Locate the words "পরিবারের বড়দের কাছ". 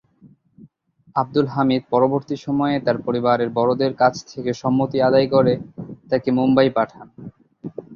3.05-4.13